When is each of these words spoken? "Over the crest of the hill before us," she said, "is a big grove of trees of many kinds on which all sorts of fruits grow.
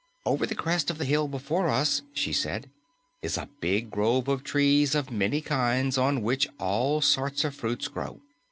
"Over 0.25 0.47
the 0.47 0.55
crest 0.55 0.89
of 0.89 0.97
the 0.97 1.05
hill 1.05 1.27
before 1.27 1.69
us," 1.69 2.01
she 2.11 2.33
said, 2.33 2.71
"is 3.21 3.37
a 3.37 3.47
big 3.59 3.91
grove 3.91 4.27
of 4.27 4.43
trees 4.43 4.95
of 4.95 5.11
many 5.11 5.41
kinds 5.41 5.95
on 5.95 6.23
which 6.23 6.47
all 6.59 7.01
sorts 7.01 7.43
of 7.43 7.53
fruits 7.53 7.87
grow. 7.87 8.19